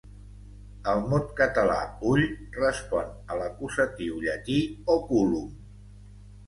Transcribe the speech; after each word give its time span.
El 0.93 1.03
mot 1.11 1.29
català 1.41 1.75
"ull" 2.13 2.23
respon 2.63 3.13
a 3.35 3.39
l'acusatiu 3.43 4.19
llatí 4.27 4.59
"oculum". 4.99 5.55